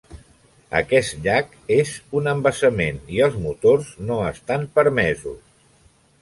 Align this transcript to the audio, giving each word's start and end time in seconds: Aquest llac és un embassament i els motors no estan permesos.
Aquest 0.77 1.11
llac 1.27 1.51
és 1.75 1.91
un 2.19 2.29
embassament 2.31 2.97
i 3.19 3.21
els 3.27 3.37
motors 3.45 3.93
no 4.09 4.19
estan 4.31 4.67
permesos. 4.81 5.39